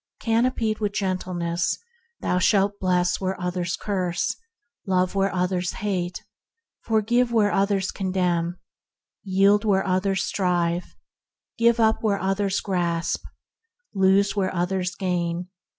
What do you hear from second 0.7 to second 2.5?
with gentleness, thou